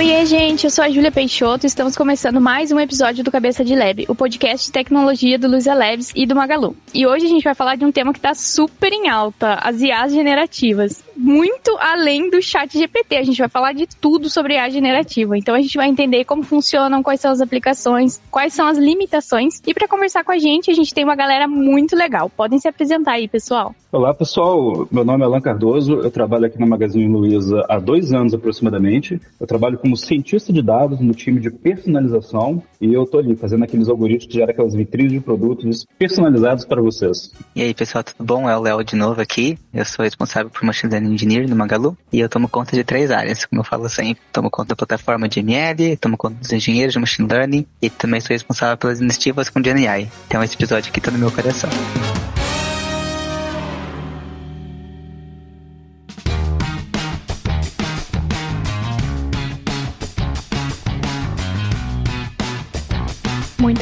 [0.00, 3.62] Oi, gente, eu sou a Júlia Peixoto e estamos começando mais um episódio do Cabeça
[3.62, 6.74] de Lab, o podcast de tecnologia do Luiza Labs e do Magalu.
[6.94, 9.82] E hoje a gente vai falar de um tema que está super em alta, as
[9.82, 11.04] IAs generativas.
[11.22, 15.36] Muito além do chat GPT, a gente vai falar de tudo sobre IA generativa.
[15.36, 19.60] Então a gente vai entender como funcionam, quais são as aplicações, quais são as limitações.
[19.66, 22.30] E para conversar com a gente, a gente tem uma galera muito legal.
[22.30, 23.74] Podem se apresentar aí, pessoal.
[23.92, 24.88] Olá, pessoal.
[24.90, 25.94] Meu nome é Alan Cardoso.
[25.94, 29.20] Eu trabalho aqui na Magazine Luiza há dois anos aproximadamente.
[29.38, 33.64] Eu trabalho como cientista de dados no time de personalização e eu tô ali fazendo
[33.64, 37.30] aqueles algoritmos que geram aquelas vitrines de produtos personalizados para vocês.
[37.54, 38.48] E aí, pessoal, tudo bom?
[38.48, 39.58] É o Léo de novo aqui.
[39.74, 43.10] Eu sou responsável por Machine Learning Engineer no Magalu e eu tomo conta de três
[43.10, 44.22] áreas, como eu falo sempre.
[44.32, 48.20] Tomo conta da plataforma de ML, tomo conta dos engenheiros de Machine Learning e também
[48.20, 50.10] sou responsável pelas iniciativas com GNI.
[50.26, 51.70] Então esse episódio aqui tá no meu coração.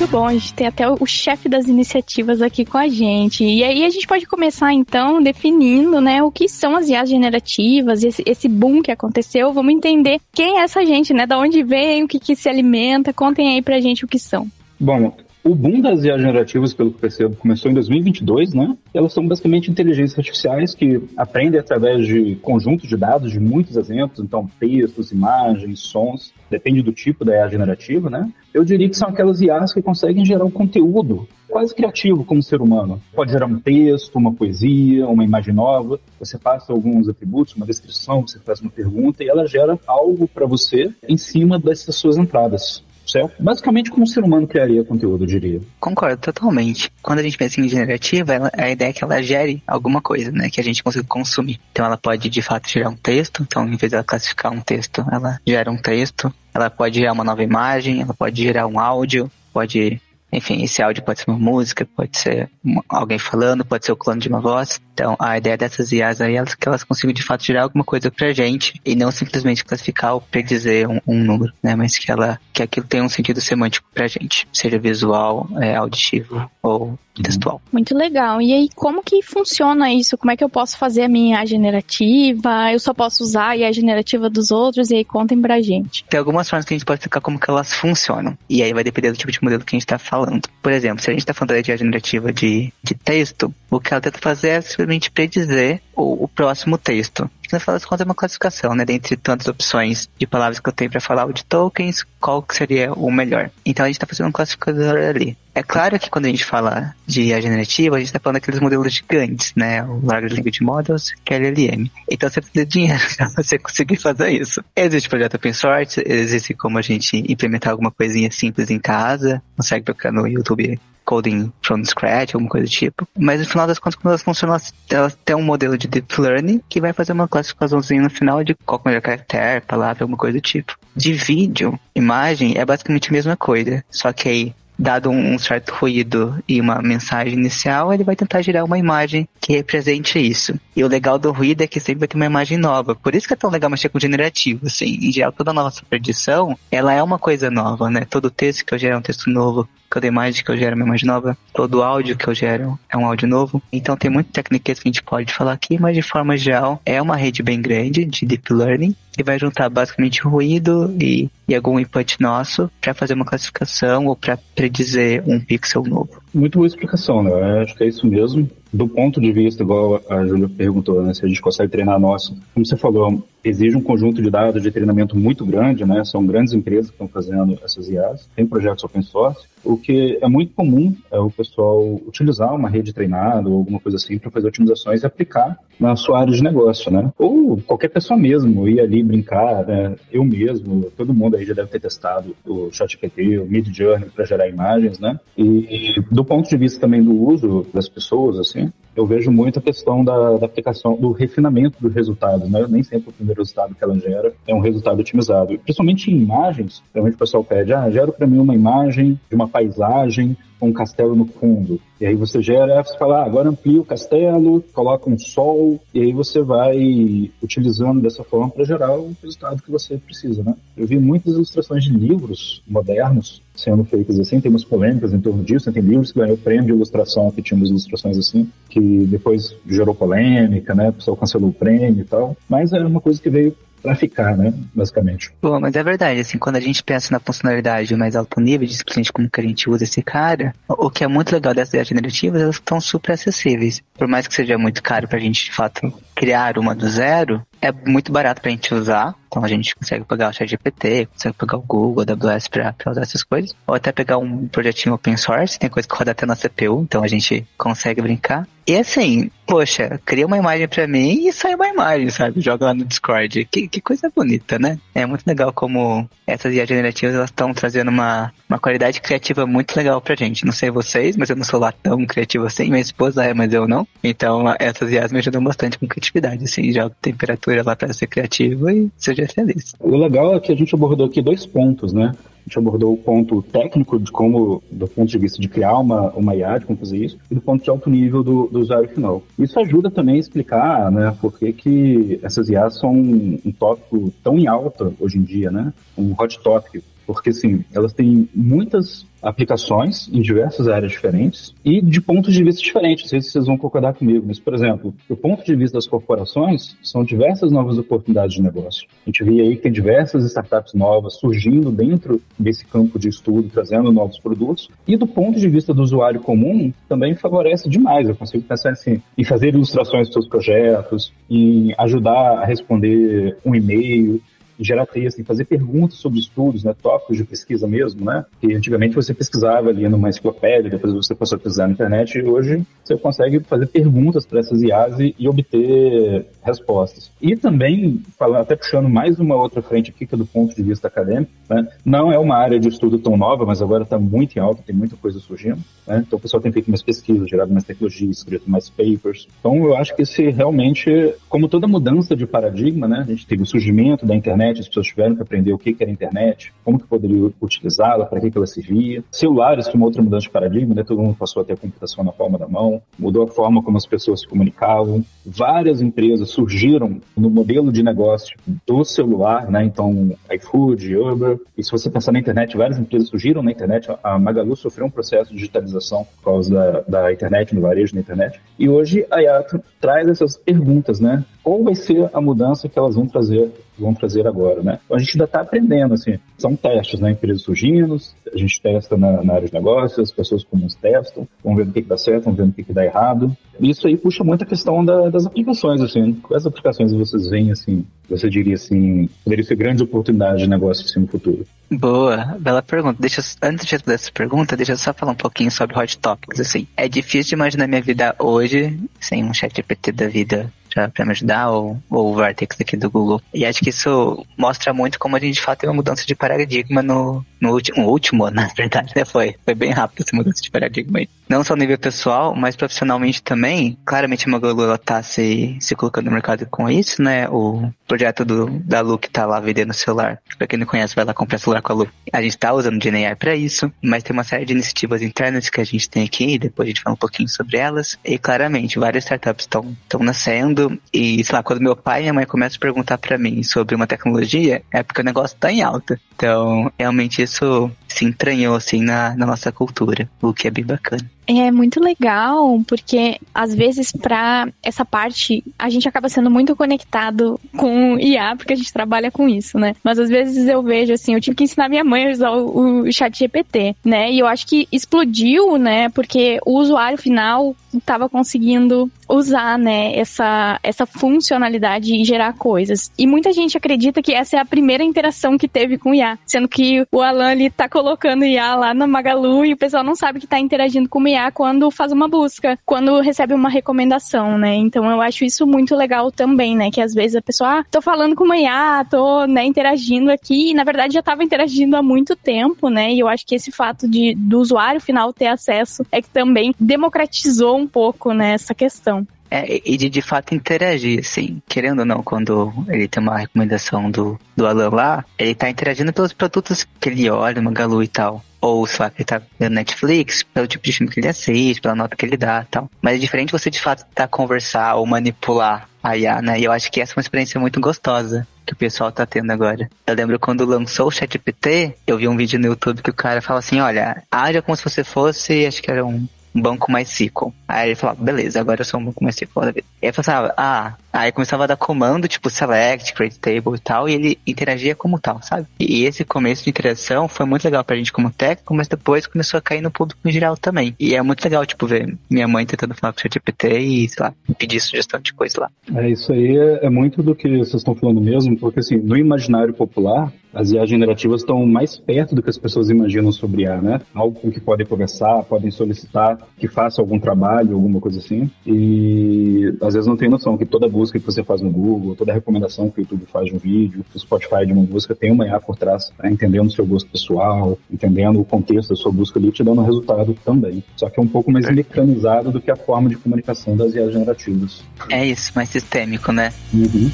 [0.09, 3.45] Bom, a gente tem até o chefe das iniciativas aqui com a gente.
[3.45, 8.03] E aí a gente pode começar então definindo, né, o que são as IAs generativas,
[8.03, 9.53] esse, esse boom que aconteceu.
[9.53, 13.13] Vamos entender quem é essa gente, né, da onde vem, o que, que se alimenta.
[13.13, 14.47] Contem aí pra gente o que são.
[14.81, 15.13] Bom,
[15.49, 18.77] o boom das IA generativas, pelo que percebo, começou em 2022, né?
[18.93, 24.21] Elas são basicamente inteligências artificiais que aprendem através de conjuntos de dados, de muitos exemplos,
[24.21, 28.31] então textos, imagens, sons, depende do tipo da IA generativa, né?
[28.53, 32.61] Eu diria que são aquelas IAs que conseguem gerar um conteúdo quase criativo como ser
[32.61, 33.01] humano.
[33.15, 35.99] Pode gerar um texto, uma poesia, uma imagem nova.
[36.21, 40.47] Você passa alguns atributos, uma descrição, você faz uma pergunta e ela gera algo para
[40.47, 43.33] você em cima dessas suas entradas certo?
[43.39, 45.61] Basicamente como um ser humano criaria conteúdo, eu diria.
[45.81, 46.91] Concordo totalmente.
[47.03, 50.31] Quando a gente pensa em generativa, ela, a ideia é que ela gere alguma coisa,
[50.31, 50.51] né?
[50.51, 51.61] Que a gente consiga consumir.
[51.73, 54.61] Então ela pode de fato gerar um texto, então em vez de ela classificar um
[54.61, 56.33] texto, ela gera um texto.
[56.55, 60.01] Ela pode gerar uma nova imagem, ela pode gerar um áudio, pode
[60.33, 62.51] enfim, esse áudio pode ser uma música, pode ser
[62.89, 64.81] alguém falando, pode ser o clone de uma voz.
[64.93, 68.11] Então, a ideia dessas IAs aí é que elas consigam de fato gerar alguma coisa
[68.11, 71.75] pra gente e não simplesmente classificar ou predizer um, um número, né?
[71.75, 76.51] Mas que ela, que aquilo tenha um sentido semântico pra gente, seja visual, é, auditivo
[76.63, 77.61] ou textual.
[77.73, 78.41] Muito legal.
[78.41, 80.17] E aí, como que funciona isso?
[80.17, 82.73] Como é que eu posso fazer a minha IA generativa?
[82.73, 84.91] Eu só posso usar a IA generativa dos outros?
[84.91, 86.05] E aí, contem pra gente.
[86.05, 88.37] Tem algumas formas que a gente pode explicar como que elas funcionam.
[88.49, 90.18] E aí vai depender do tipo de modelo que a gente tá falando.
[90.63, 93.93] Por exemplo, se a gente tá falando da IA generativa de, de texto, o que
[93.93, 97.31] ela tenta fazer é simplesmente predizer o, o próximo texto.
[97.43, 98.85] Que no final das contas é uma classificação, né?
[98.85, 102.93] Dentre tantas opções de palavras que eu tenho para falar de tokens, qual que seria
[102.93, 103.51] o melhor.
[103.65, 105.37] Então a gente está fazendo um classificador ali.
[105.59, 108.61] É claro que quando a gente fala de IA generativa, a gente está falando daqueles
[108.61, 109.83] modelos gigantes, né?
[109.83, 111.91] O Large Language Models, que é LLM.
[112.09, 114.63] Então você precisa de dinheiro para você conseguir fazer isso.
[114.77, 119.85] Existe projeto open source, existe como a gente implementar alguma coisinha simples em casa, consegue
[119.85, 123.09] procurar no YouTube coding from scratch, alguma coisa do tipo.
[123.19, 124.57] Mas no final das contas, quando elas funcionam,
[124.91, 128.55] elas têm um modelo de deep learning que vai fazer uma classificaçãozinha no final de
[128.55, 130.79] qual é o caractere, palavra, alguma coisa do tipo.
[130.95, 133.85] De vídeo, imagem, é basicamente a mesma coisa.
[133.91, 138.65] Só que aí dado um certo ruído e uma mensagem inicial, ele vai tentar gerar
[138.65, 140.59] uma imagem que represente isso.
[140.79, 142.95] E o legal do ruído é que sempre vai ter uma imagem nova.
[142.95, 144.97] Por isso que é tão legal mexer com generativo, assim.
[145.03, 148.07] Em geral, toda nossa predição, ela é uma coisa nova, né?
[148.09, 149.69] Todo texto que eu gero é um texto novo.
[149.91, 151.37] Toda imagem que eu gero é uma imagem nova.
[151.53, 153.61] Todo áudio que eu gero é um áudio novo.
[153.73, 157.03] Então tem muitas técnicas que a gente pode falar aqui, mas de forma geral, é
[157.03, 161.81] uma rede bem grande de deep learning e vai juntar basicamente ruído e, e algum
[161.81, 166.23] input nosso para fazer uma classificação ou para predizer um pixel novo.
[166.35, 167.63] Muito boa explicação, né?
[167.63, 168.49] Acho que é isso mesmo.
[168.73, 171.15] Do ponto de vista, igual a Júlia perguntou, né?
[171.15, 172.37] Se a gente consegue treinar nosso.
[172.53, 176.05] Como você falou, exige um conjunto de dados de treinamento muito grande, né?
[176.05, 178.29] São grandes empresas que estão fazendo essas IAs.
[178.35, 179.47] Tem projetos open source.
[179.65, 183.97] O que é muito comum é o pessoal utilizar uma rede treinada ou alguma coisa
[183.97, 187.13] assim para fazer otimizações e aplicar na sua área de negócio, né?
[187.19, 189.97] Ou qualquer pessoa mesmo ir ali brincar, né?
[190.11, 194.49] Eu mesmo, todo mundo aí já deve ter testado o ChatGPT, o Midjourney para gerar
[194.49, 195.19] imagens, né?
[195.37, 199.63] E do ponto de vista também do uso das pessoas, assim, eu vejo muito a
[199.63, 202.67] questão da, da, aplicação, do refinamento dos resultados, né?
[202.69, 205.59] Nem sempre o primeiro resultado que ela gera é um resultado otimizado.
[205.59, 209.49] Principalmente em imagens, realmente o pessoal pede, ah, gera para mim uma imagem de uma
[209.49, 211.81] paisagem com um castelo no fundo.
[212.01, 216.01] E aí você gera, você fala, ah, agora amplia o castelo, coloca um sol, e
[216.01, 220.55] aí você vai utilizando dessa forma para gerar o resultado que você precisa, né?
[220.77, 225.43] Eu vi muitas ilustrações de livros modernos sendo feitas assim, tem umas polêmicas em torno
[225.43, 229.55] disso, tem livros que ganhou prêmio de ilustração, que tinham umas ilustrações assim, que depois
[229.69, 230.91] gerou polêmica, né?
[230.91, 232.37] O pessoal cancelou o prêmio e tal.
[232.49, 234.53] Mas é uma coisa que veio para ficar, né?
[234.75, 235.33] Basicamente.
[235.41, 238.77] Bom, mas é verdade, assim, quando a gente pensa na funcionalidade mais alto nível, de
[238.77, 241.89] simplesmente como que a gente usa esse cara, o que é muito legal dessas ideias
[241.89, 243.83] generativas, elas estão super acessíveis.
[243.97, 247.71] Por mais que seja muito caro pra gente, de fato, criar uma do zero, é
[247.71, 249.15] muito barato pra gente usar.
[249.29, 252.91] Então a gente consegue pegar o ChatGPT, consegue pegar o Google, a AWS pra, pra
[252.91, 253.55] usar essas coisas.
[253.67, 257.05] Ou até pegar um projetinho open source, tem coisa que roda até na CPU, então
[257.05, 258.49] a gente consegue brincar.
[258.67, 262.41] E assim, poxa, cria uma imagem pra mim e sai uma imagem, sabe?
[262.41, 263.47] Joga lá no Discord.
[263.47, 264.79] Que, que coisa bonita, né?
[264.95, 269.75] É muito legal como essas IA generativas elas estão trazendo uma, uma qualidade criativa muito
[269.75, 270.45] legal pra gente.
[270.45, 272.69] Não sei vocês, mas eu não sou lá tão criativo assim.
[272.69, 273.89] Minha esposa é, mas eu não.
[274.05, 276.73] Então essas IAs me ajudam bastante com criatividade, assim.
[276.73, 279.75] Joga temperatura lá pra ser criativo e seja feliz.
[279.79, 282.13] O legal é que a gente abordou aqui dois pontos, né?
[282.15, 286.11] A gente abordou o ponto técnico de como, do ponto de vista de criar uma,
[286.13, 288.89] uma IA, de como fazer isso, e do ponto de alto nível do, do usuário
[288.89, 289.23] final.
[289.39, 294.11] Isso ajuda também a explicar, né, por que, que essas IAs são um, um tópico
[294.25, 295.75] tão em alta hoje em dia, né?
[295.97, 302.03] Um hot topic porque assim, elas têm muitas aplicações em diversas áreas diferentes e de
[302.03, 303.05] pontos de vista diferentes.
[303.05, 305.87] Não sei se vocês vão concordar comigo, mas, por exemplo, do ponto de vista das
[305.87, 308.87] corporações, são diversas novas oportunidades de negócio.
[309.07, 313.49] A gente vê aí que tem diversas startups novas surgindo dentro desse campo de estudo,
[313.49, 314.69] trazendo novos produtos.
[314.87, 318.07] E do ponto de vista do usuário comum, também favorece demais.
[318.07, 323.55] Eu consigo pensar assim, em fazer ilustrações dos seus projetos, em ajudar a responder um
[323.55, 324.21] e-mail,
[324.59, 328.25] gerar texto, fazer perguntas sobre estudos, né, tópicos de pesquisa mesmo, né?
[328.41, 332.23] Que antigamente você pesquisava ali numa enciclopédia, depois você passou a pesquisar na internet e
[332.23, 337.11] hoje você consegue fazer perguntas para essas IAs e, e, obter respostas.
[337.21, 340.63] E também, falando, até puxando mais uma outra frente aqui, que é do ponto de
[340.63, 344.37] vista acadêmico, né, não é uma área de estudo tão nova, mas agora está muito
[344.37, 345.59] em alta, tem muita coisa surgindo.
[345.87, 346.03] Né?
[346.07, 349.29] Então o pessoal tem feito mais pesquisas, gerado mais tecnologia, escrito mais papers.
[349.39, 353.43] Então eu acho que esse realmente, como toda mudança de paradigma, né, a gente teve
[353.43, 356.79] o surgimento da internet internet, as pessoas tiveram que aprender o que era internet, como
[356.79, 359.03] que poderia utilizá-la, para que, ela servia.
[359.11, 360.85] Celulares foi uma outra mudança de paradigma, né?
[360.85, 363.77] todo mundo passou a ter a computação na palma da mão, mudou a forma como
[363.77, 365.05] as pessoas se comunicavam.
[365.25, 368.37] Várias empresas surgiram no modelo de negócio
[368.67, 369.65] do celular, né?
[369.65, 371.39] então iFood, Uber.
[371.57, 373.89] E se você pensar na internet, várias empresas surgiram na internet.
[374.03, 378.01] A Magalu sofreu um processo de digitalização por causa da, da internet, no varejo na
[378.01, 378.41] internet.
[378.59, 381.25] E hoje a Yato traz essas perguntas, né?
[381.49, 384.79] Qual vai ser a mudança que elas vão trazer vão trazer agora, né?
[384.85, 387.13] Então, a gente ainda está aprendendo, assim, são testes, né?
[387.13, 387.97] Empresas surgindo,
[388.33, 391.73] a gente testa na, na, área de negócios, as pessoas comuns testam, vão ver o
[391.73, 393.35] que, que dá certo, vão ver o que, que dá errado.
[393.61, 397.51] E isso aí puxa muito a questão da, das aplicações, assim, quais aplicações vocês veem,
[397.51, 401.45] assim, você diria assim, poderia ser grande oportunidade de negócio assim, no futuro?
[401.71, 402.97] Boa, bela pergunta.
[403.01, 406.41] Deixa, antes de responder essa pergunta, deixa eu só falar um pouquinho sobre Hot Topics,
[406.41, 406.67] assim.
[406.77, 410.51] É difícil imaginar minha vida hoje sem um chat GPT da vida
[410.87, 413.21] para me ajudar, ou, ou o Vertex aqui do Google.
[413.33, 416.15] E acho que isso mostra muito como a gente de fato tem uma mudança de
[416.15, 419.05] paradigma no, no último, último, na verdade, né?
[419.05, 421.09] Foi, foi bem rápido essa mudança de paradigma aí.
[421.29, 423.77] Não só no nível pessoal, mas profissionalmente também.
[423.85, 427.29] Claramente a Magalu ela tá se, se colocando no mercado com isso, né?
[427.29, 430.19] O projeto do, da Lu que tá lá vendendo celular.
[430.39, 431.89] Pra quem não conhece, vai lá comprar celular com a Lu.
[432.13, 435.51] A gente tá usando o GNI para isso, mas tem uma série de iniciativas internas
[435.51, 437.99] que a gente tem aqui, depois a gente fala um pouquinho sobre elas.
[438.05, 442.27] E claramente, várias startups estão nascendo e, sei lá, quando meu pai e minha mãe
[442.27, 446.01] começam a perguntar para mim sobre uma tecnologia, é porque o negócio tá em alta.
[446.15, 451.09] Então, realmente isso se entranhou assim na, na nossa cultura, o que é bem bacana.
[451.27, 457.39] É muito legal, porque às vezes para essa parte a gente acaba sendo muito conectado
[457.55, 459.75] com IA, porque a gente trabalha com isso, né?
[459.85, 462.81] Mas às vezes eu vejo assim, eu tive que ensinar minha mãe a usar o,
[462.81, 464.11] o chat GPT, né?
[464.11, 465.91] E eu acho que explodiu, né?
[465.91, 472.91] Porque o usuário final estava conseguindo usar, né, essa, essa funcionalidade e gerar coisas.
[472.99, 476.49] E muita gente acredita que essa é a primeira interação que teve com IA, sendo
[476.49, 480.19] que o Alan ali tá colocando IA lá na Magalu e o pessoal não sabe
[480.19, 484.57] que tá interagindo com o IA quando faz uma busca, quando recebe uma recomendação, né?
[484.57, 486.73] Então eu acho isso muito legal também, né?
[486.73, 490.51] Que às vezes a pessoa, ah, tô falando com uma IA, tô, né, interagindo aqui,
[490.51, 492.93] e na verdade já tava interagindo há muito tempo, né?
[492.93, 496.53] E eu acho que esse fato de do usuário final ter acesso é que também
[496.59, 499.07] democratizou um pouco né, questão.
[499.31, 503.91] É, e de de fato interagir, assim, querendo ou não, quando ele tem uma recomendação
[503.91, 508.25] do, do Alan lá, ele tá interagindo pelos produtos que ele olha, Magalu e tal.
[508.41, 511.75] Ou, lá, que ele tá vendo Netflix, pelo tipo de filme que ele assiste, pela
[511.75, 512.71] nota que ele dá tal.
[512.81, 516.39] Mas é diferente você de fato tá conversar ou manipular a IA, né?
[516.39, 519.31] E eu acho que essa é uma experiência muito gostosa que o pessoal tá tendo
[519.31, 519.69] agora.
[519.87, 523.21] Eu lembro quando lançou o ChatGPT, eu vi um vídeo no YouTube que o cara
[523.21, 527.33] fala assim, olha, haja como se você fosse, acho que era um banco mais MySQL.
[527.47, 529.17] Aí ele falou, beleza, agora eu sou um banco mais.
[529.21, 533.61] E aí eu falava, ah, Aí começava a dar comando, tipo select, create table e
[533.61, 535.47] tal, e ele interagia como tal, sabe?
[535.59, 539.39] E esse começo de interação foi muito legal pra gente como técnico, mas depois começou
[539.39, 540.75] a cair no público em geral também.
[540.79, 544.05] E é muito legal, tipo, ver minha mãe tentando falar com o ChatGPT e, sei
[544.05, 545.51] lá, pedir sugestão de coisa lá.
[545.75, 548.97] É, isso aí é, é muito do que vocês estão falando mesmo, porque assim, no
[548.97, 553.61] imaginário popular, as IA generativas estão mais perto do que as pessoas imaginam sobre IA,
[553.61, 553.81] né?
[553.93, 558.31] Algo com que podem conversar, podem solicitar que faça algum trabalho, alguma coisa assim.
[558.47, 562.13] E às vezes não tem noção que toda busca que você faz no Google, toda
[562.13, 565.27] recomendação que o YouTube faz de um vídeo, o Spotify de uma busca tem uma
[565.27, 566.11] IA por trás, né?
[566.11, 569.65] entendendo o seu gosto pessoal, entendendo o contexto da sua busca ali, te dando um
[569.65, 570.63] resultado também.
[570.77, 573.91] Só que é um pouco mais mecanizado do que a forma de comunicação das IA
[573.91, 574.63] generativas.
[574.91, 576.33] É isso, mais sistêmico, né?
[576.53, 576.91] Uhum.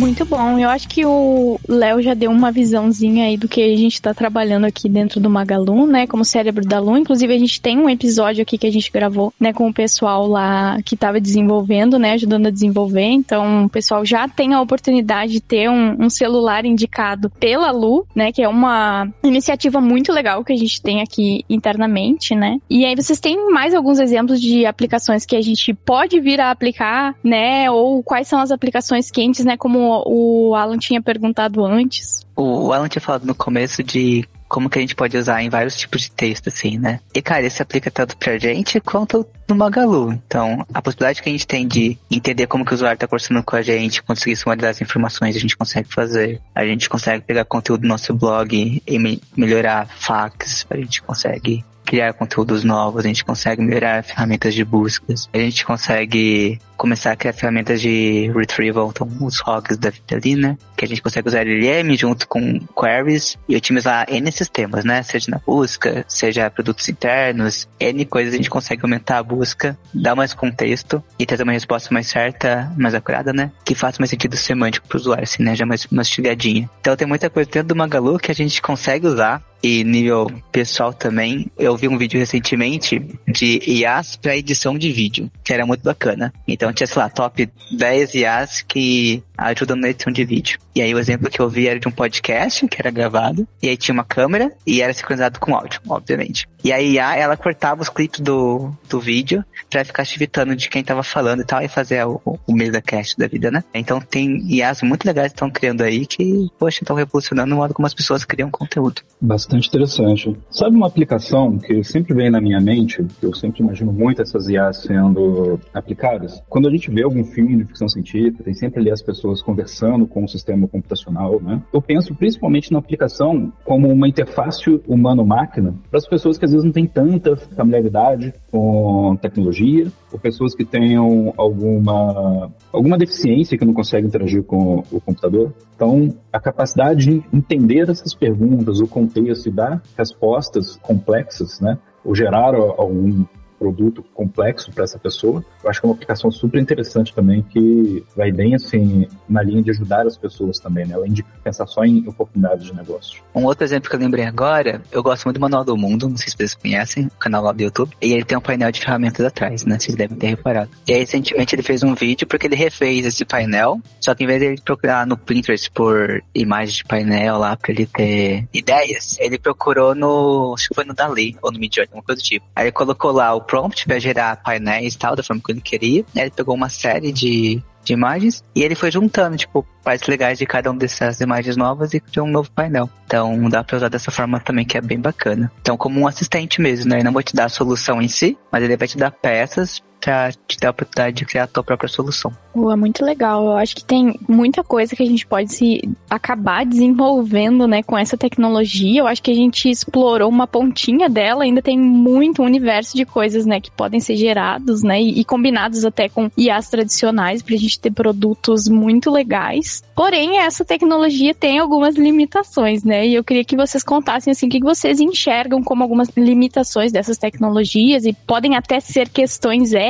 [0.00, 0.58] Muito bom.
[0.58, 4.14] Eu acho que o Léo já deu uma visãozinha aí do que a gente está
[4.14, 6.06] trabalhando aqui dentro do Magalu, né?
[6.06, 6.96] Como cérebro da Lu.
[6.96, 10.26] Inclusive, a gente tem um episódio aqui que a gente gravou, né, com o pessoal
[10.26, 12.12] lá que estava desenvolvendo, né?
[12.12, 13.10] Ajudando a desenvolver.
[13.10, 18.06] Então, o pessoal já tem a oportunidade de ter um, um celular indicado pela Lu,
[18.14, 18.32] né?
[18.32, 22.56] Que é uma iniciativa muito legal que a gente tem aqui internamente, né?
[22.70, 26.50] E aí vocês têm mais alguns exemplos de aplicações que a gente pode vir a
[26.50, 27.70] aplicar, né?
[27.70, 29.58] Ou quais são as aplicações quentes, né?
[29.58, 32.26] Como o Alan tinha perguntado antes.
[32.36, 35.76] O Alan tinha falado no começo de como que a gente pode usar em vários
[35.76, 36.98] tipos de texto, assim, né?
[37.14, 40.12] E, cara, isso aplica tanto pra gente quanto no Magalu.
[40.12, 43.44] Então, a possibilidade que a gente tem de entender como que o usuário tá conversando
[43.44, 46.40] com a gente, conseguir sumarizar as informações, a gente consegue fazer.
[46.52, 51.64] A gente consegue pegar conteúdo do nosso blog e me melhorar fax, a gente consegue
[51.90, 57.16] criar conteúdos novos, a gente consegue melhorar ferramentas de buscas, a gente consegue começar a
[57.16, 60.56] criar ferramentas de retrieval, então os hogs da vida ali, né?
[60.74, 65.02] Que a gente consegue usar LLM junto com queries e otimizar N sistemas, né?
[65.02, 70.16] Seja na busca, seja produtos internos, N coisas a gente consegue aumentar a busca, dar
[70.16, 73.52] mais contexto e trazer uma resposta mais certa, mais acurada, né?
[73.62, 75.54] Que faça mais sentido semântico para o usuário, assim, né?
[75.54, 76.70] Já mais mastigadinha.
[76.80, 80.92] Então tem muita coisa dentro do Magalu que a gente consegue usar e nível pessoal
[80.92, 85.82] também, eu vi um vídeo recentemente de IAs para edição de vídeo, que era muito
[85.82, 86.32] bacana.
[86.48, 90.58] Então tinha, sei lá, top 10 IAs que ajudam na edição de vídeo.
[90.74, 93.68] E aí o exemplo que eu vi era de um podcast que era gravado, e
[93.68, 96.48] aí tinha uma câmera e era sincronizado com áudio, obviamente.
[96.62, 100.84] E a IA, ela cortava os clipes do, do vídeo pra ficar chivitando de quem
[100.84, 103.64] tava falando e tal, e fazer o, o mesa cast da vida, né?
[103.74, 107.72] Então tem IAs muito legais que estão criando aí que, poxa, estão revolucionando o modo
[107.72, 109.02] como as pessoas criam conteúdo.
[109.20, 110.36] Bastante interessante.
[110.50, 114.48] Sabe uma aplicação que sempre vem na minha mente, que eu sempre imagino muito essas
[114.48, 116.42] IAs sendo aplicadas?
[116.48, 120.06] Quando a gente vê algum filme de ficção científica, tem sempre ali as pessoas conversando
[120.06, 121.62] com o sistema computacional, né?
[121.72, 126.64] Eu penso principalmente na aplicação como uma interface humano-máquina para as pessoas que às vezes
[126.64, 133.72] não têm tanta familiaridade com tecnologia, ou pessoas que tenham alguma, alguma deficiência que não
[133.72, 135.52] conseguem interagir com o computador.
[135.74, 141.78] Então, a capacidade de entender essas perguntas, o contexto e dar respostas complexas, né?
[142.04, 143.24] Ou gerar algum
[143.60, 145.44] produto complexo para essa pessoa.
[145.62, 149.62] Eu acho que é uma aplicação super interessante também que vai bem assim na linha
[149.62, 150.94] de ajudar as pessoas também, né?
[150.94, 153.22] Além de pensar só em oportunidades de negócio.
[153.34, 156.16] Um outro exemplo que eu lembrei agora, eu gosto muito do Manual do Mundo, não
[156.16, 158.80] sei se vocês conhecem, o canal lá do YouTube, e ele tem um painel de
[158.80, 159.78] ferramentas atrás, né?
[159.78, 160.70] Vocês devem ter reparado.
[160.88, 164.26] E aí, recentemente ele fez um vídeo porque ele refez esse painel, só que em
[164.26, 169.18] vez de ele procurar no Pinterest por imagens de painel lá para ele ter ideias,
[169.18, 172.46] ele procurou no, acho que foi no Dali ou no Midjourney, alguma coisa do tipo.
[172.56, 175.60] Aí ele colocou lá o prompt para gerar painéis e tal, da forma que ele
[175.60, 176.04] queria.
[176.14, 180.46] Ele pegou uma série de, de imagens e ele foi juntando, tipo, partes legais de
[180.46, 182.88] cada uma dessas imagens novas e criou um novo painel.
[183.04, 185.50] Então dá para usar dessa forma também, que é bem bacana.
[185.60, 186.98] Então, como um assistente mesmo, né?
[186.98, 189.82] Ele não vai te dar a solução em si, mas ele vai te dar peças
[190.00, 192.32] para te dar a oportunidade de criar a tua própria solução.
[192.54, 193.44] É muito legal.
[193.44, 197.96] Eu acho que tem muita coisa que a gente pode se acabar desenvolvendo, né, com
[197.96, 199.00] essa tecnologia.
[199.00, 203.46] Eu acho que a gente explorou uma pontinha dela, ainda tem muito universo de coisas,
[203.46, 207.58] né, que podem ser gerados, né, e, e combinados até com IAs tradicionais para a
[207.58, 209.82] gente ter produtos muito legais.
[209.94, 213.06] Porém, essa tecnologia tem algumas limitações, né?
[213.06, 217.18] E eu queria que vocês contassem assim o que vocês enxergam como algumas limitações dessas
[217.18, 219.89] tecnologias e podem até ser questões éticas,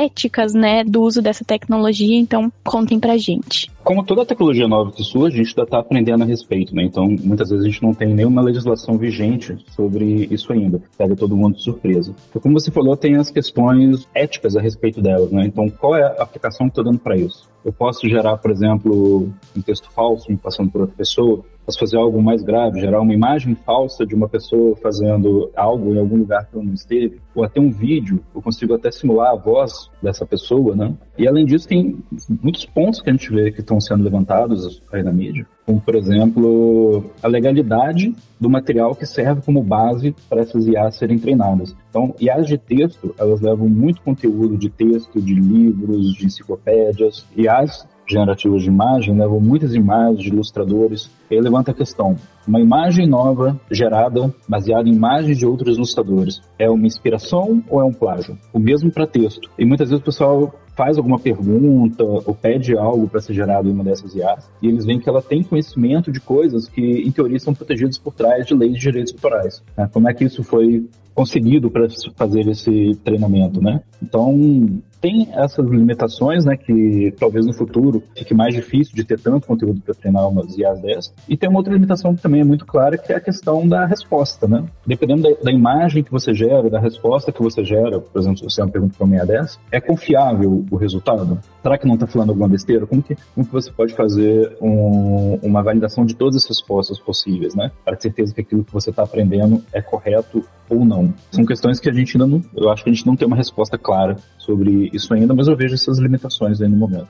[0.54, 2.18] né, do uso dessa tecnologia.
[2.18, 3.70] Então, contem pra gente.
[3.82, 6.84] Como toda tecnologia nova que surge, a gente ainda está aprendendo a respeito, né?
[6.84, 10.80] Então, muitas vezes a gente não tem nenhuma legislação vigente sobre isso ainda.
[10.96, 12.14] Pega todo mundo de surpresa.
[12.28, 15.44] Então, como você falou, tem as questões éticas a respeito delas, né?
[15.46, 17.48] Então, qual é a aplicação que estou dando para isso?
[17.64, 21.96] Eu posso gerar, por exemplo, um texto falso me passando por outra pessoa, posso fazer
[21.96, 26.44] algo mais grave, gerar uma imagem falsa de uma pessoa fazendo algo em algum lugar
[26.46, 30.26] que ela não esteve, ou até um vídeo, eu consigo até simular a voz dessa
[30.26, 30.92] pessoa, né?
[31.16, 31.96] E além disso, tem
[32.42, 35.94] muitos pontos que a gente vê que estão sendo levantados aí na mídia, como por
[35.94, 41.76] exemplo a legalidade do material que serve como base para essas IAs serem treinadas.
[41.88, 47.24] Então, IAs de texto, elas levam muito conteúdo de texto, de livros, de enciclopédias.
[47.36, 51.10] IAs generativas de imagem levam muitas imagens de ilustradores.
[51.30, 56.68] Ele levanta a questão: uma imagem nova gerada baseada em imagens de outros ilustradores é
[56.68, 58.36] uma inspiração ou é um plágio?
[58.52, 59.48] O mesmo para texto.
[59.58, 63.72] E muitas vezes o pessoal faz alguma pergunta ou pede algo para ser gerado em
[63.72, 67.38] uma dessas IAs e eles veem que ela tem conhecimento de coisas que, em teoria,
[67.38, 69.62] são protegidas por trás de leis de direitos autorais.
[69.76, 69.88] Né?
[69.92, 70.88] Como é que isso foi
[71.20, 71.86] conseguido para
[72.16, 73.82] fazer esse treinamento, né?
[74.02, 79.46] Então, tem essas limitações, né, que talvez no futuro fique mais difícil de ter tanto
[79.46, 81.14] conteúdo para treinar umas IAs dessas.
[81.28, 83.86] E tem uma outra limitação que também é muito clara, que é a questão da
[83.86, 84.64] resposta, né?
[84.86, 88.44] Dependendo da, da imagem que você gera, da resposta que você gera, por exemplo, se
[88.44, 91.38] você é uma pergunta para uma IA dessa, é confiável o resultado?
[91.62, 92.86] Será que não está falando alguma besteira?
[92.86, 97.54] Como que, como que você pode fazer um, uma validação de todas as respostas possíveis,
[97.54, 97.70] né?
[97.84, 101.09] Para ter certeza que aquilo que você está aprendendo é correto ou não.
[101.30, 103.36] São questões que a gente ainda não, eu acho que a gente não tem uma
[103.36, 107.08] resposta clara sobre isso ainda, mas eu vejo essas limitações aí no momento.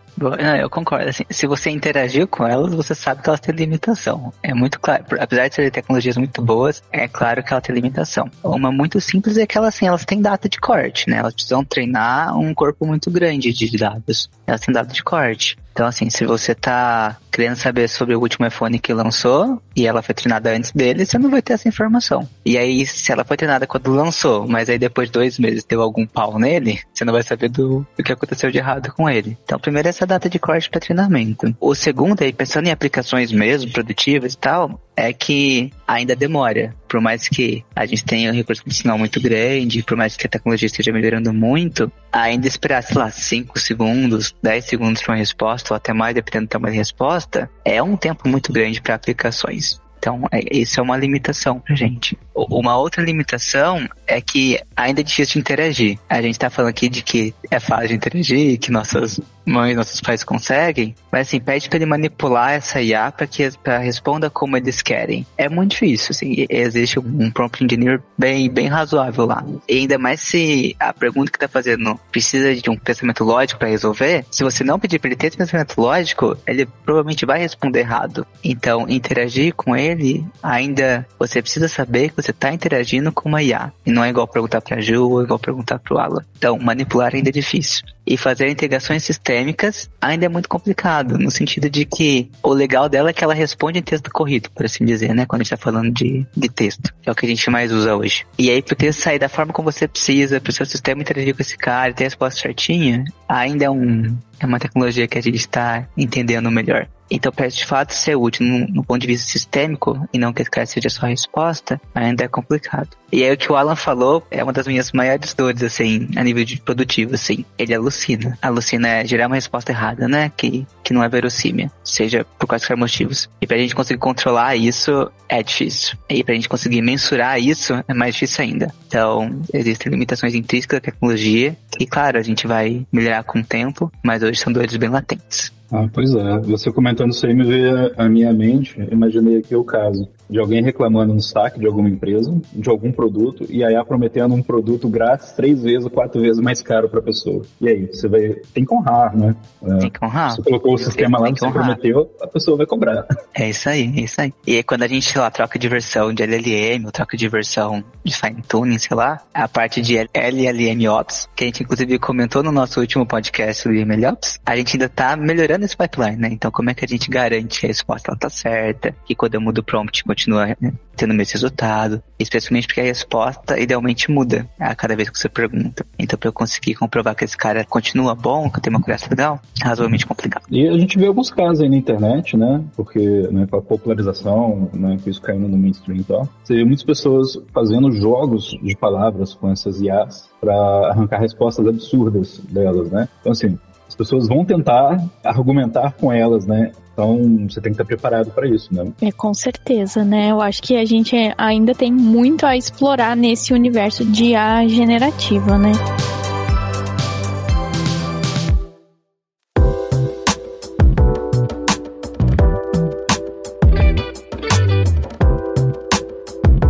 [0.61, 1.09] Eu concordo.
[1.09, 4.33] Assim, se você interagir com elas, você sabe que elas têm limitação.
[4.42, 5.04] É muito claro.
[5.19, 8.30] Apesar de serem tecnologias muito boas, é claro que ela tem limitação.
[8.42, 11.19] Uma muito simples é que elas, assim, elas têm data de corte, né?
[11.19, 14.30] Elas precisam treinar um corpo muito grande de dados.
[14.47, 15.57] Elas têm data de corte.
[15.73, 20.03] Então, assim, se você tá querendo saber sobre o último iPhone que lançou e ela
[20.03, 22.29] foi treinada antes dele, você não vai ter essa informação.
[22.45, 25.81] E aí, se ela foi treinada quando lançou, mas aí depois de dois meses deu
[25.81, 29.39] algum pau nele, você não vai saber do, do que aconteceu de errado com ele.
[29.45, 31.55] Então, primeiro é essa data de corte para treinamento.
[31.61, 36.75] O segundo, aí, pensando em aplicações mesmo, produtivas e tal, é que ainda demora.
[36.87, 40.30] Por mais que a gente tenha um recurso computacional muito grande, por mais que a
[40.30, 45.73] tecnologia esteja melhorando muito, ainda esperar, sei lá, 5 segundos, 10 segundos para uma resposta,
[45.73, 49.80] ou até mais, dependendo do tamanho da resposta, é um tempo muito grande para aplicações.
[49.99, 52.19] Então, é, isso é uma limitação pra gente.
[52.34, 55.99] Uma outra limitação é que ainda é difícil de interagir.
[56.08, 60.00] A gente tá falando aqui de que é fácil de interagir, que nossas mães, nossos
[60.00, 64.56] pais conseguem, mas assim, pede para ele manipular essa IA para que pra responda como
[64.56, 65.26] eles querem.
[65.36, 69.45] É muito difícil, assim, existe um prompt engineer bem, bem razoável lá.
[69.69, 73.69] E ainda mais se a pergunta que tá fazendo precisa de um pensamento lógico para
[73.69, 77.80] resolver, se você não pedir para ele ter esse pensamento lógico, ele provavelmente vai responder
[77.80, 78.26] errado.
[78.45, 83.73] Então, interagir com ele, ainda você precisa saber que você está interagindo com uma IA.
[83.84, 86.25] E não é igual perguntar para a Ju ou igual perguntar para o Alan.
[86.36, 87.84] Então, manipular ainda é difícil.
[88.06, 93.10] E fazer integrações sistêmicas ainda é muito complicado, no sentido de que o legal dela
[93.10, 95.26] é que ela responde em texto corrido, por assim dizer, né?
[95.26, 97.71] Quando a gente está falando de, de texto, que é o que a gente mais
[97.71, 98.26] usa hoje.
[98.38, 101.02] E aí, para o texto sair da forma como você precisa, para o seu sistema
[101.02, 105.07] interagir com esse cara e ter a resposta certinha, ainda é um, é uma tecnologia
[105.07, 106.89] que a gente está entendendo melhor.
[107.11, 110.43] Então, para de fato ser útil no, no, ponto de vista sistêmico e não que
[110.43, 112.91] esse cara seja só a resposta, ainda é complicado.
[113.13, 116.23] E aí o que o Alan falou é uma das minhas maiores dores, assim, a
[116.23, 117.45] nível de produtivo, assim.
[117.59, 118.39] Ele alucina.
[118.41, 120.31] Alucina é gerar uma resposta errada, né?
[120.37, 123.29] Que, que não é verossímil, seja por quaisquer motivos.
[123.41, 125.99] E pra gente conseguir controlar isso é difícil.
[126.09, 128.73] E pra gente conseguir mensurar isso é mais difícil ainda.
[128.87, 133.91] Então, existem limitações intrínsecas da tecnologia e, claro, a gente vai melhorar com o tempo,
[134.05, 135.52] mas hoje são dores bem latentes.
[135.73, 136.38] Ah, pois é.
[136.40, 138.80] Você comentando isso aí me veio à minha mente.
[138.90, 143.45] Imaginei aqui o caso de alguém reclamando no saque de alguma empresa, de algum produto,
[143.49, 147.02] e aí prometendo um produto grátis três vezes ou quatro vezes mais caro para a
[147.02, 147.43] pessoa.
[147.60, 148.36] E aí, você vai.
[148.54, 149.34] Tem que honrar, né?
[149.62, 150.36] É, tem que honrar.
[150.36, 153.06] Você colocou o sistema lá, você prometeu, a pessoa vai cobrar.
[153.32, 154.34] É isso aí, é isso aí.
[154.47, 157.28] E aí, quando a gente, sei lá, troca de versão de LLM, ou troca de
[157.28, 161.99] versão de fine tuning, sei lá, a parte de LLM Ops, que a gente inclusive
[161.99, 166.28] comentou no nosso último podcast sobre MLOps, a gente ainda tá melhorando esse pipeline, né?
[166.32, 169.36] Então, como é que a gente garante que a resposta ela tá certa, que quando
[169.36, 174.11] eu mudo o prompt continua né, tendo o mesmo resultado, especialmente porque a resposta idealmente
[174.11, 175.87] muda a cada vez que você pergunta.
[175.99, 179.41] Então, para eu conseguir comprovar que esse cara continua bom, que tem uma conversa legal,
[179.63, 180.45] é razoavelmente complicado.
[180.50, 182.63] E a gente vê alguns casos aí na internet, né?
[182.76, 182.99] Porque
[183.30, 186.85] né, com a popularização, né, que isso caindo no mainstream e tal, você vê muitas
[186.85, 190.54] pessoas fazendo jogos de palavras com essas IAs para
[190.91, 193.09] arrancar respostas absurdas delas, né?
[193.21, 196.73] Então, assim, as pessoas vão tentar argumentar com elas, né?
[197.00, 198.93] Então você tem que estar preparado para isso, né?
[199.00, 200.30] É, com certeza, né?
[200.30, 205.56] Eu acho que a gente ainda tem muito a explorar nesse universo de IA generativa,
[205.56, 205.73] né?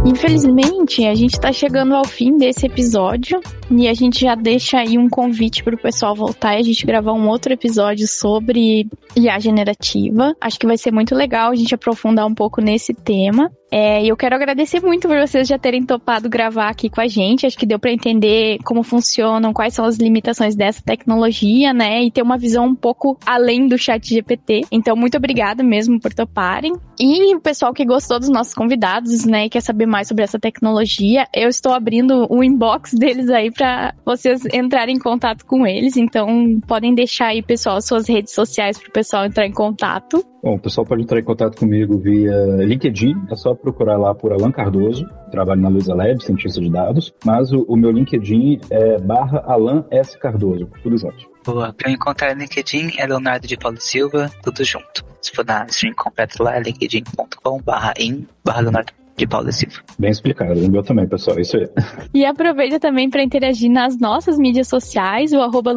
[0.05, 3.41] infelizmente, a gente tá chegando ao fim desse episódio
[3.71, 7.13] e a gente já deixa aí um convite pro pessoal voltar e a gente gravar
[7.13, 10.35] um outro episódio sobre IA generativa.
[10.41, 13.51] Acho que vai ser muito legal a gente aprofundar um pouco nesse tema.
[13.73, 17.47] É, eu quero agradecer muito por vocês já terem topado gravar aqui com a gente.
[17.47, 22.03] Acho que deu para entender como funcionam, quais são as limitações dessa tecnologia, né?
[22.03, 24.63] E ter uma visão um pouco além do chat GPT.
[24.73, 26.73] Então, muito obrigada mesmo por toparem.
[26.99, 30.39] E o pessoal que gostou dos nossos convidados, né, e quer saber mais sobre essa
[30.39, 35.95] tecnologia, eu estou abrindo o inbox deles aí para vocês entrarem em contato com eles.
[35.99, 40.25] Então, podem deixar aí, pessoal, suas redes sociais para o pessoal entrar em contato.
[40.43, 42.33] Bom, o pessoal pode entrar em contato comigo via
[42.65, 47.13] LinkedIn, é só procurar lá por Alan Cardoso, trabalho na Luiza Lab, cientista de dados,
[47.23, 50.19] mas o, o meu LinkedIn é barra Alan S.
[50.19, 51.29] Cardoso, tudo junto.
[51.45, 55.05] Boa, pra encontrar no LinkedIn é Leonardo de Paulo Silva, tudo junto.
[55.21, 59.77] Se for na stream completa lá, é linkedin.com barra in barra Leonardo de Paulo Silva.
[59.99, 61.69] Bem explicado, o meu também, pessoal, isso aí.
[62.13, 65.73] E aproveita também para interagir nas nossas mídias sociais, o arroba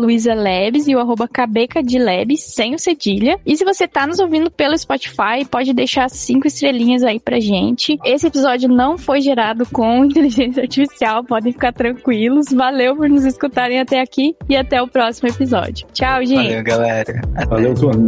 [0.87, 3.39] e o arroba Cabeca de Labs, sem o cedilha.
[3.45, 7.97] E se você tá nos ouvindo pelo Spotify, pode deixar cinco estrelinhas aí pra gente.
[8.03, 12.47] Esse episódio não foi gerado com inteligência artificial, podem ficar tranquilos.
[12.51, 15.85] Valeu por nos escutarem até aqui e até o próximo episódio.
[15.93, 16.47] Tchau, gente.
[16.47, 17.21] Valeu, galera.
[17.35, 17.45] Até.
[17.45, 18.07] Valeu, turma.